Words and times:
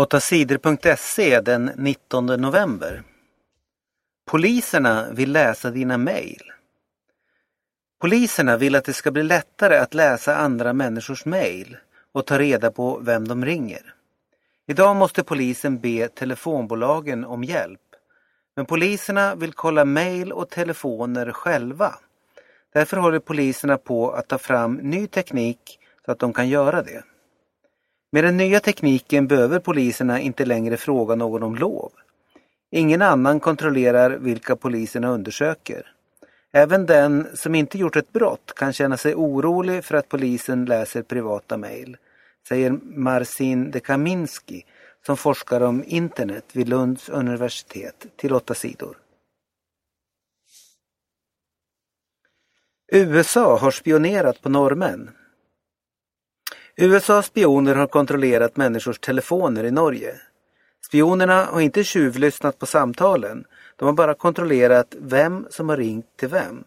8sidor.se 0.00 1.40
den 1.40 1.70
19 1.76 2.26
november. 2.26 3.02
Poliserna 4.30 5.10
vill 5.12 5.32
läsa 5.32 5.70
dina 5.70 5.98
mejl. 5.98 6.42
Poliserna 8.00 8.56
vill 8.56 8.74
att 8.74 8.84
det 8.84 8.92
ska 8.92 9.10
bli 9.10 9.22
lättare 9.22 9.76
att 9.76 9.94
läsa 9.94 10.36
andra 10.36 10.72
människors 10.72 11.24
mejl 11.24 11.76
och 12.12 12.26
ta 12.26 12.38
reda 12.38 12.70
på 12.70 12.98
vem 13.02 13.28
de 13.28 13.44
ringer. 13.44 13.94
Idag 14.66 14.96
måste 14.96 15.22
polisen 15.22 15.80
be 15.80 16.08
telefonbolagen 16.08 17.24
om 17.24 17.44
hjälp. 17.44 17.80
Men 18.56 18.66
poliserna 18.66 19.34
vill 19.34 19.52
kolla 19.52 19.84
mejl 19.84 20.32
och 20.32 20.50
telefoner 20.50 21.32
själva. 21.32 21.94
Därför 22.72 22.96
håller 22.96 23.18
poliserna 23.18 23.78
på 23.78 24.10
att 24.10 24.28
ta 24.28 24.38
fram 24.38 24.74
ny 24.74 25.06
teknik 25.06 25.78
så 26.04 26.12
att 26.12 26.18
de 26.18 26.32
kan 26.32 26.48
göra 26.48 26.82
det. 26.82 27.02
Med 28.12 28.24
den 28.24 28.36
nya 28.36 28.60
tekniken 28.60 29.26
behöver 29.26 29.58
poliserna 29.58 30.20
inte 30.20 30.44
längre 30.44 30.76
fråga 30.76 31.14
någon 31.14 31.42
om 31.42 31.56
lov. 31.56 31.92
Ingen 32.70 33.02
annan 33.02 33.40
kontrollerar 33.40 34.10
vilka 34.10 34.56
poliserna 34.56 35.08
undersöker. 35.08 35.92
Även 36.52 36.86
den 36.86 37.28
som 37.34 37.54
inte 37.54 37.78
gjort 37.78 37.96
ett 37.96 38.12
brott 38.12 38.52
kan 38.56 38.72
känna 38.72 38.96
sig 38.96 39.14
orolig 39.14 39.84
för 39.84 39.94
att 39.94 40.08
polisen 40.08 40.64
läser 40.64 41.02
privata 41.02 41.56
mejl, 41.56 41.96
säger 42.48 42.70
Marcin 42.82 43.70
de 43.70 43.80
Kaminski 43.80 44.64
som 45.06 45.16
forskar 45.16 45.60
om 45.60 45.84
internet 45.86 46.44
vid 46.52 46.68
Lunds 46.68 47.08
universitet 47.08 48.06
till 48.16 48.32
åtta 48.32 48.54
sidor. 48.54 48.96
USA 52.92 53.58
har 53.58 53.70
spionerat 53.70 54.42
på 54.42 54.48
norrmän. 54.48 55.10
USAs 56.80 57.26
spioner 57.26 57.74
har 57.74 57.86
kontrollerat 57.86 58.56
människors 58.56 58.98
telefoner 58.98 59.64
i 59.64 59.70
Norge. 59.70 60.14
Spionerna 60.86 61.44
har 61.44 61.60
inte 61.60 61.84
tjuvlyssnat 61.84 62.58
på 62.58 62.66
samtalen. 62.66 63.44
De 63.76 63.84
har 63.84 63.92
bara 63.92 64.14
kontrollerat 64.14 64.94
vem 64.98 65.46
som 65.50 65.68
har 65.68 65.76
ringt 65.76 66.16
till 66.16 66.28
vem. 66.28 66.64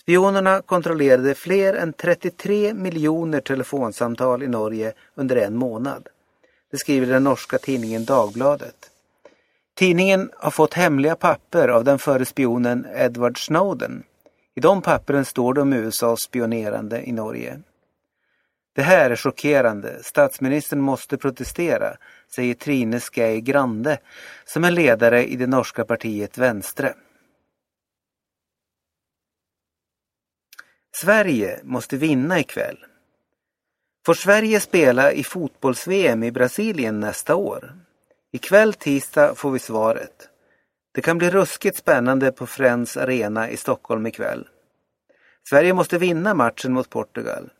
Spionerna 0.00 0.62
kontrollerade 0.62 1.34
fler 1.34 1.74
än 1.74 1.92
33 1.92 2.74
miljoner 2.74 3.40
telefonsamtal 3.40 4.42
i 4.42 4.48
Norge 4.48 4.92
under 5.14 5.36
en 5.36 5.56
månad. 5.56 6.08
Det 6.70 6.78
skriver 6.78 7.06
den 7.06 7.24
norska 7.24 7.58
tidningen 7.58 8.04
Dagbladet. 8.04 8.90
Tidningen 9.74 10.30
har 10.36 10.50
fått 10.50 10.74
hemliga 10.74 11.16
papper 11.16 11.68
av 11.68 11.84
den 11.84 11.98
förre 11.98 12.24
spionen 12.24 12.86
Edward 12.94 13.46
Snowden. 13.46 14.02
I 14.54 14.60
de 14.60 14.82
pappren 14.82 15.24
står 15.24 15.54
det 15.54 15.60
om 15.60 15.72
USAs 15.72 16.20
spionerande 16.20 17.08
i 17.08 17.12
Norge. 17.12 17.60
Det 18.74 18.82
här 18.82 19.10
är 19.10 19.16
chockerande. 19.16 20.02
Statsministern 20.02 20.80
måste 20.80 21.16
protestera, 21.16 21.96
säger 22.34 22.54
Trine 22.54 23.00
Skei 23.00 23.40
Grande 23.40 23.98
som 24.44 24.64
är 24.64 24.70
ledare 24.70 25.26
i 25.26 25.36
det 25.36 25.46
norska 25.46 25.84
partiet 25.84 26.38
Venstre. 26.38 26.94
Sverige 30.96 31.60
måste 31.62 31.96
vinna 31.96 32.40
ikväll. 32.40 32.78
Får 34.06 34.14
Sverige 34.14 34.60
spela 34.60 35.12
i 35.12 35.24
fotbolls-VM 35.24 36.22
i 36.22 36.32
Brasilien 36.32 37.00
nästa 37.00 37.34
år? 37.34 37.74
Ikväll 38.32 38.74
tisdag 38.74 39.34
får 39.34 39.50
vi 39.50 39.58
svaret. 39.58 40.28
Det 40.94 41.02
kan 41.02 41.18
bli 41.18 41.30
ruskigt 41.30 41.76
spännande 41.76 42.32
på 42.32 42.46
Friends 42.46 42.96
Arena 42.96 43.50
i 43.50 43.56
Stockholm 43.56 44.06
ikväll. 44.06 44.48
Sverige 45.48 45.74
måste 45.74 45.98
vinna 45.98 46.34
matchen 46.34 46.72
mot 46.72 46.90
Portugal. 46.90 47.50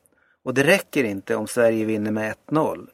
Och 0.45 0.55
det 0.55 0.63
räcker 0.63 1.05
inte 1.05 1.37
om 1.37 1.47
Sverige 1.47 1.85
vinner 1.85 2.11
med 2.11 2.35
1-0. 2.49 2.89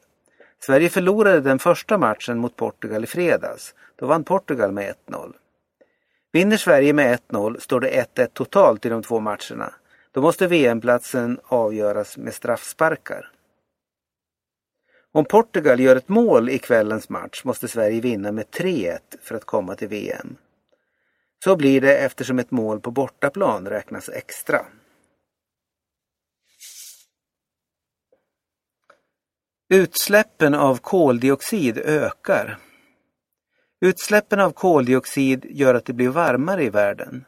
Sverige 0.59 0.89
förlorade 0.89 1.41
den 1.41 1.59
första 1.59 1.97
matchen 1.97 2.37
mot 2.37 2.55
Portugal 2.55 3.03
i 3.03 3.07
fredags. 3.07 3.75
Då 3.95 4.05
vann 4.05 4.23
Portugal 4.23 4.71
med 4.71 4.95
1-0. 5.07 5.33
Vinner 6.31 6.57
Sverige 6.57 6.93
med 6.93 7.19
1-0 7.29 7.59
står 7.59 7.79
det 7.79 8.07
1-1 8.15 8.27
totalt 8.33 8.85
i 8.85 8.89
de 8.89 9.03
två 9.03 9.19
matcherna. 9.19 9.73
Då 10.11 10.21
måste 10.21 10.47
VM-platsen 10.47 11.39
avgöras 11.43 12.17
med 12.17 12.33
straffsparkar. 12.33 13.31
Om 15.11 15.25
Portugal 15.25 15.79
gör 15.79 15.95
ett 15.95 16.09
mål 16.09 16.49
i 16.49 16.59
kvällens 16.59 17.09
match 17.09 17.43
måste 17.43 17.67
Sverige 17.67 18.01
vinna 18.01 18.31
med 18.31 18.45
3-1 18.45 18.97
för 19.21 19.35
att 19.35 19.45
komma 19.45 19.75
till 19.75 19.87
VM. 19.87 20.35
Så 21.43 21.55
blir 21.55 21.81
det 21.81 21.97
eftersom 21.97 22.39
ett 22.39 22.51
mål 22.51 22.79
på 22.79 22.91
bortaplan 22.91 23.67
räknas 23.67 24.09
extra. 24.09 24.65
Utsläppen 29.73 30.53
av 30.53 30.77
koldioxid 30.77 31.77
ökar. 31.77 32.57
Utsläppen 33.81 34.39
av 34.39 34.51
koldioxid 34.51 35.45
gör 35.49 35.75
att 35.75 35.85
det 35.85 35.93
blir 35.93 36.09
varmare 36.09 36.63
i 36.63 36.69
världen. 36.69 37.25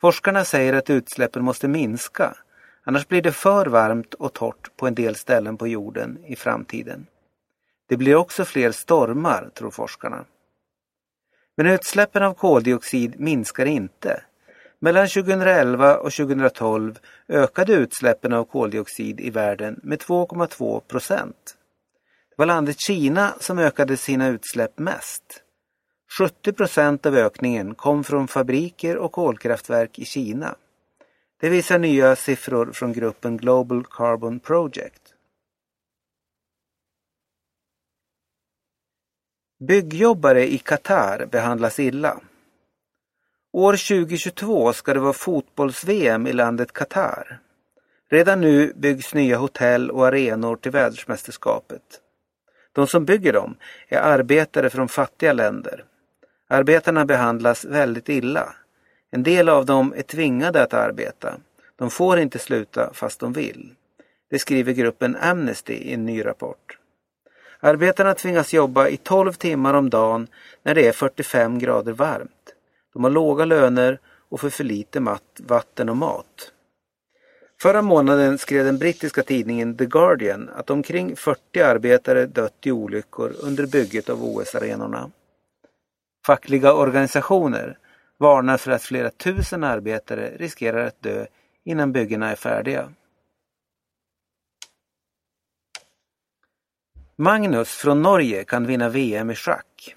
Forskarna 0.00 0.44
säger 0.44 0.72
att 0.72 0.90
utsläppen 0.90 1.44
måste 1.44 1.68
minska, 1.68 2.36
annars 2.84 3.08
blir 3.08 3.22
det 3.22 3.32
för 3.32 3.66
varmt 3.66 4.14
och 4.14 4.32
torrt 4.32 4.76
på 4.76 4.86
en 4.86 4.94
del 4.94 5.14
ställen 5.14 5.56
på 5.56 5.68
jorden 5.68 6.24
i 6.24 6.36
framtiden. 6.36 7.06
Det 7.88 7.96
blir 7.96 8.14
också 8.14 8.44
fler 8.44 8.72
stormar, 8.72 9.50
tror 9.54 9.70
forskarna. 9.70 10.24
Men 11.56 11.66
utsläppen 11.66 12.22
av 12.22 12.34
koldioxid 12.34 13.20
minskar 13.20 13.66
inte. 13.66 14.22
Mellan 14.78 15.08
2011 15.08 15.96
och 15.96 16.12
2012 16.12 16.98
ökade 17.28 17.72
utsläppen 17.72 18.32
av 18.32 18.44
koldioxid 18.44 19.20
i 19.20 19.30
världen 19.30 19.80
med 19.82 19.98
2,2 19.98 20.80
procent. 20.80 21.56
Det 22.32 22.42
var 22.42 22.46
landet 22.46 22.80
Kina 22.80 23.34
som 23.40 23.58
ökade 23.58 23.96
sina 23.96 24.28
utsläpp 24.28 24.78
mest. 24.78 25.42
70 26.18 26.52
procent 26.52 27.06
av 27.06 27.14
ökningen 27.14 27.74
kom 27.74 28.04
från 28.04 28.28
fabriker 28.28 28.96
och 28.96 29.12
kolkraftverk 29.12 29.98
i 29.98 30.04
Kina. 30.04 30.54
Det 31.40 31.48
visar 31.48 31.78
nya 31.78 32.16
siffror 32.16 32.72
från 32.72 32.92
gruppen 32.92 33.36
Global 33.36 33.84
Carbon 33.84 34.40
Project. 34.40 35.02
Byggjobbare 39.68 40.52
i 40.52 40.58
Qatar 40.58 41.26
behandlas 41.26 41.80
illa. 41.80 42.20
År 43.52 43.72
2022 43.72 44.72
ska 44.72 44.94
det 44.94 45.00
vara 45.00 45.12
fotbolls-VM 45.12 46.26
i 46.26 46.32
landet 46.32 46.72
Qatar. 46.72 47.40
Redan 48.10 48.40
nu 48.40 48.72
byggs 48.76 49.14
nya 49.14 49.36
hotell 49.36 49.90
och 49.90 50.06
arenor 50.06 50.56
till 50.56 50.72
världsmästerskapet. 50.72 52.00
De 52.72 52.86
som 52.86 53.04
bygger 53.04 53.32
dem 53.32 53.56
är 53.88 53.98
arbetare 53.98 54.70
från 54.70 54.88
fattiga 54.88 55.32
länder. 55.32 55.84
Arbetarna 56.48 57.04
behandlas 57.04 57.64
väldigt 57.64 58.08
illa. 58.08 58.54
En 59.10 59.22
del 59.22 59.48
av 59.48 59.66
dem 59.66 59.94
är 59.96 60.02
tvingade 60.02 60.62
att 60.62 60.74
arbeta. 60.74 61.34
De 61.76 61.90
får 61.90 62.18
inte 62.18 62.38
sluta 62.38 62.90
fast 62.94 63.20
de 63.20 63.32
vill. 63.32 63.74
Det 64.30 64.38
skriver 64.38 64.72
gruppen 64.72 65.16
Amnesty 65.20 65.72
i 65.72 65.94
en 65.94 66.06
ny 66.06 66.24
rapport. 66.26 66.78
Arbetarna 67.60 68.14
tvingas 68.14 68.52
jobba 68.52 68.88
i 68.88 68.96
12 68.96 69.32
timmar 69.32 69.74
om 69.74 69.90
dagen 69.90 70.26
när 70.62 70.74
det 70.74 70.88
är 70.88 70.92
45 70.92 71.58
grader 71.58 71.92
varmt. 71.92 72.54
De 72.92 73.04
har 73.04 73.10
låga 73.10 73.44
löner 73.44 73.98
och 74.28 74.40
för 74.40 74.50
för 74.50 74.64
lite 74.64 75.18
vatten 75.38 75.88
och 75.88 75.96
mat. 75.96 76.52
Förra 77.62 77.82
månaden 77.82 78.38
skrev 78.38 78.64
den 78.64 78.78
brittiska 78.78 79.22
tidningen 79.22 79.76
The 79.76 79.86
Guardian 79.86 80.48
att 80.48 80.70
omkring 80.70 81.16
40 81.16 81.60
arbetare 81.60 82.26
dött 82.26 82.66
i 82.66 82.72
olyckor 82.72 83.32
under 83.42 83.66
bygget 83.66 84.08
av 84.08 84.24
OS-arenorna. 84.24 85.10
Fackliga 86.26 86.74
organisationer 86.74 87.78
varnar 88.18 88.56
för 88.56 88.70
att 88.70 88.82
flera 88.82 89.10
tusen 89.10 89.64
arbetare 89.64 90.36
riskerar 90.36 90.86
att 90.86 91.02
dö 91.02 91.26
innan 91.64 91.92
byggena 91.92 92.30
är 92.30 92.36
färdiga. 92.36 92.92
Magnus 97.16 97.68
från 97.68 98.02
Norge 98.02 98.44
kan 98.44 98.66
vinna 98.66 98.88
VM 98.88 99.30
i 99.30 99.34
schack. 99.34 99.96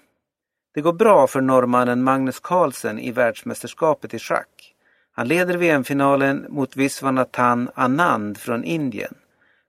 Det 0.74 0.82
går 0.82 0.94
bra 0.94 1.28
för 1.28 1.42
norrmannen 1.42 2.04
Magnus 2.04 2.40
Carlsen 2.40 3.00
i 3.00 3.12
världsmästerskapet 3.12 4.14
i 4.14 4.20
schack. 4.20 4.75
Han 5.18 5.28
leder 5.28 5.58
VM-finalen 5.58 6.46
mot 6.50 6.76
Viswanathan 6.76 7.70
Anand 7.76 8.38
från 8.38 8.64
Indien. 8.64 9.14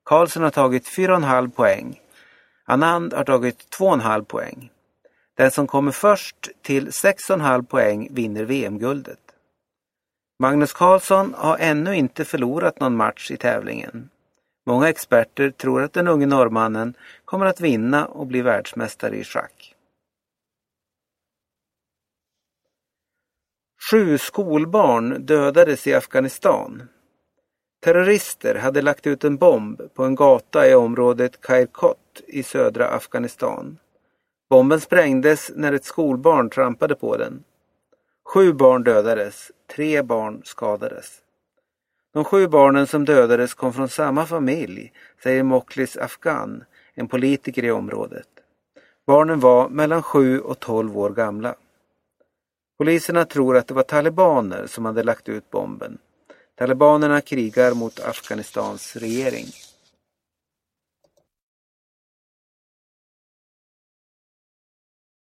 Karlsson 0.05 0.43
har 0.43 0.51
tagit 0.51 0.89
4,5 0.89 1.51
poäng. 1.51 2.01
Anand 2.65 3.13
har 3.13 3.25
tagit 3.25 3.79
2,5 3.79 4.25
poäng. 4.25 4.71
Den 5.37 5.51
som 5.51 5.67
kommer 5.67 5.93
först 5.93 6.37
till 6.63 6.89
6,5 6.89 7.67
poäng 7.67 8.09
vinner 8.11 8.45
VM-guldet. 8.45 9.19
Magnus 10.39 10.73
Carlsson 10.73 11.35
har 11.37 11.59
ännu 11.59 11.97
inte 11.97 12.25
förlorat 12.25 12.81
någon 12.81 12.97
match 12.97 13.31
i 13.31 13.37
tävlingen. 13.37 14.11
Många 14.67 14.89
experter 14.89 15.51
tror 15.51 15.83
att 15.83 15.93
den 15.93 16.09
unge 16.09 16.27
norrmannen 16.27 16.95
kommer 17.25 17.47
att 17.47 17.61
vinna 17.61 18.07
och 18.07 18.27
bli 18.27 18.43
världsmästare 18.43 19.17
i 19.17 19.25
schack. 19.25 19.76
Sju 23.91 24.19
skolbarn 24.19 25.27
dödades 25.27 25.87
i 25.87 25.95
Afghanistan. 25.95 26.83
Terrorister 27.85 28.55
hade 28.55 28.83
lagt 28.83 29.07
ut 29.07 29.25
en 29.25 29.37
bomb 29.37 29.81
på 29.95 30.05
en 30.05 30.15
gata 30.15 30.69
i 30.69 30.75
området 30.75 31.41
Kairkot 31.41 32.23
i 32.27 32.43
södra 32.43 32.89
Afghanistan. 32.89 33.79
Bomben 34.51 34.81
sprängdes 34.81 35.51
när 35.55 35.73
ett 35.73 35.85
skolbarn 35.85 36.51
trampade 36.51 36.95
på 36.95 37.17
den. 37.17 37.45
Sju 38.25 38.53
barn 38.53 38.85
dödades, 38.85 39.53
tre 39.77 40.03
barn 40.03 40.43
skadades. 40.45 41.19
De 42.15 42.25
sju 42.25 42.49
barnen 42.49 42.87
som 42.87 43.05
dödades 43.05 43.55
kom 43.55 43.73
från 43.73 43.89
samma 43.89 44.27
familj, 44.27 44.93
säger 45.23 45.43
Moklis 45.43 45.97
Afghan, 45.97 46.65
en 46.95 47.09
politiker 47.09 47.65
i 47.65 47.71
området. 47.71 48.29
Barnen 49.07 49.41
var 49.41 49.69
mellan 49.69 50.03
sju 50.03 50.41
och 50.41 50.61
tolv 50.61 50.99
år 50.99 51.11
gamla. 51.11 51.55
Poliserna 52.79 53.25
tror 53.25 53.57
att 53.57 53.67
det 53.67 53.75
var 53.75 53.83
talibaner 53.83 54.67
som 54.67 54.85
hade 54.85 55.03
lagt 55.03 55.29
ut 55.29 55.51
bomben. 55.51 55.99
Talibanerna 56.59 57.21
krigar 57.21 57.75
mot 57.75 58.01
Afghanistans 58.01 58.97
regering. 58.97 59.47